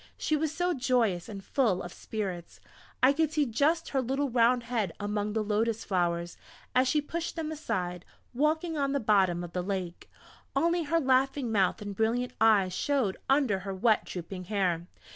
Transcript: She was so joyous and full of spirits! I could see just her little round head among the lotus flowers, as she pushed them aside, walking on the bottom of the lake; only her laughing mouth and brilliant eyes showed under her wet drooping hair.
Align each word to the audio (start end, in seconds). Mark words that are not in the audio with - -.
She 0.17 0.35
was 0.35 0.51
so 0.51 0.73
joyous 0.73 1.29
and 1.29 1.43
full 1.43 1.83
of 1.83 1.93
spirits! 1.93 2.59
I 3.03 3.13
could 3.13 3.31
see 3.31 3.45
just 3.45 3.89
her 3.89 4.01
little 4.01 4.31
round 4.31 4.63
head 4.63 4.93
among 4.99 5.33
the 5.33 5.43
lotus 5.43 5.85
flowers, 5.85 6.37
as 6.73 6.87
she 6.87 7.01
pushed 7.03 7.35
them 7.35 7.51
aside, 7.51 8.03
walking 8.33 8.79
on 8.79 8.93
the 8.93 8.99
bottom 8.99 9.43
of 9.43 9.53
the 9.53 9.61
lake; 9.61 10.09
only 10.55 10.85
her 10.85 10.99
laughing 10.99 11.51
mouth 11.51 11.83
and 11.83 11.95
brilliant 11.95 12.33
eyes 12.41 12.73
showed 12.73 13.17
under 13.29 13.59
her 13.59 13.75
wet 13.75 14.03
drooping 14.05 14.45
hair. 14.45 14.87